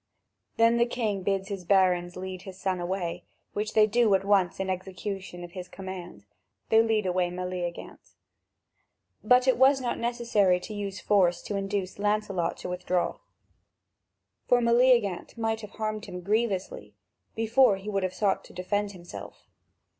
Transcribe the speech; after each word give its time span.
Then 0.57 0.77
the 0.77 0.87
king 0.87 1.21
bids 1.21 1.49
his 1.49 1.63
barons 1.63 2.15
lead 2.15 2.41
his 2.41 2.59
son 2.59 2.79
away, 2.79 3.23
which 3.53 3.75
they 3.75 3.85
do 3.85 4.15
at 4.15 4.25
once 4.25 4.59
in 4.59 4.67
execution 4.67 5.43
of 5.43 5.51
his 5.51 5.67
command: 5.69 6.25
they 6.69 6.81
led 6.81 7.05
away 7.05 7.29
Meleagant. 7.29 8.15
But 9.23 9.47
it 9.47 9.59
was 9.59 9.79
not 9.79 9.99
necessary 9.99 10.59
to 10.61 10.73
use 10.73 10.99
force 10.99 11.43
to 11.43 11.55
induce 11.55 11.99
Lancelot 11.99 12.57
to 12.57 12.69
withdraw, 12.69 13.19
for 14.47 14.59
Meleagant 14.59 15.37
might 15.37 15.61
have 15.61 15.69
harmed 15.77 16.05
him 16.05 16.21
grievously, 16.21 16.95
before 17.35 17.75
he 17.77 17.87
would 17.87 18.01
have 18.01 18.15
sought 18.15 18.43
to 18.45 18.53
defend 18.53 18.93
himself. 18.93 19.45